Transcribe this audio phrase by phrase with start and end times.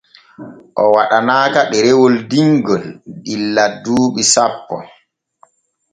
[0.81, 2.83] O waɗanaaka ɗerewol dimgil
[3.33, 4.75] illa duuɓi sappo.